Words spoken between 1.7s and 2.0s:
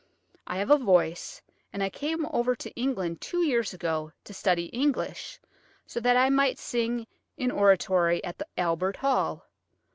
and I